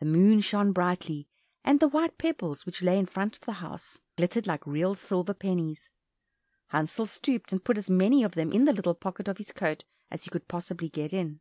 The 0.00 0.04
moon 0.04 0.42
shone 0.42 0.72
brightly, 0.72 1.26
and 1.64 1.80
the 1.80 1.88
white 1.88 2.18
pebbles 2.18 2.66
which 2.66 2.82
lay 2.82 2.98
in 2.98 3.06
front 3.06 3.34
of 3.38 3.46
the 3.46 3.52
house 3.64 3.98
glittered 4.18 4.46
like 4.46 4.66
real 4.66 4.94
silver 4.94 5.32
pennies. 5.32 5.88
Hansel 6.66 7.06
stooped 7.06 7.50
and 7.50 7.64
put 7.64 7.78
as 7.78 7.88
many 7.88 8.22
of 8.22 8.32
them 8.32 8.52
in 8.52 8.66
the 8.66 8.74
little 8.74 8.92
pocket 8.94 9.26
of 9.26 9.38
his 9.38 9.52
coat 9.52 9.84
as 10.10 10.24
he 10.24 10.30
could 10.30 10.48
possibly 10.48 10.90
get 10.90 11.14
in. 11.14 11.40